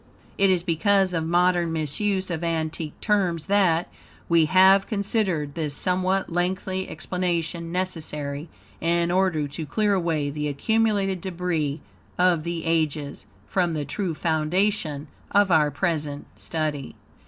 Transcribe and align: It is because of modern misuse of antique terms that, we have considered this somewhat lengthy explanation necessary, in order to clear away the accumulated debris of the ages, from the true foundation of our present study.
It 0.39 0.49
is 0.49 0.63
because 0.63 1.13
of 1.13 1.27
modern 1.27 1.71
misuse 1.71 2.31
of 2.31 2.43
antique 2.43 2.99
terms 3.01 3.45
that, 3.45 3.87
we 4.27 4.45
have 4.45 4.87
considered 4.87 5.53
this 5.53 5.75
somewhat 5.75 6.31
lengthy 6.31 6.89
explanation 6.89 7.71
necessary, 7.71 8.49
in 8.79 9.11
order 9.11 9.47
to 9.49 9.65
clear 9.67 9.93
away 9.93 10.31
the 10.31 10.47
accumulated 10.47 11.21
debris 11.21 11.81
of 12.17 12.43
the 12.45 12.65
ages, 12.65 13.27
from 13.47 13.73
the 13.75 13.85
true 13.85 14.15
foundation 14.15 15.07
of 15.29 15.51
our 15.51 15.69
present 15.69 16.25
study. 16.35 16.95